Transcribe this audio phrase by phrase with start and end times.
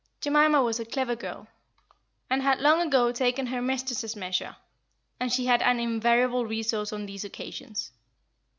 [0.19, 1.45] Jemima was a clever girl,
[2.27, 4.55] and had long ago taken her mistress's measure;
[5.19, 7.91] and she had an invariable resource on these occasions.